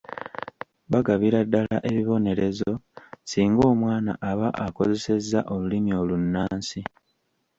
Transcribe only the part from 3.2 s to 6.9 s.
singa omwana aba akozesezza olulimi olunnansi.